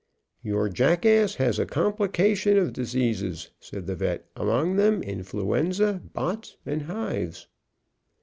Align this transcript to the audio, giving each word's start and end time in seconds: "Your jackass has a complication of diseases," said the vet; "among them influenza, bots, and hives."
"Your 0.41 0.67
jackass 0.67 1.35
has 1.35 1.59
a 1.59 1.65
complication 1.67 2.57
of 2.57 2.73
diseases," 2.73 3.51
said 3.59 3.85
the 3.85 3.93
vet; 3.95 4.25
"among 4.35 4.75
them 4.75 5.03
influenza, 5.03 6.01
bots, 6.13 6.57
and 6.65 6.81
hives." 6.81 7.45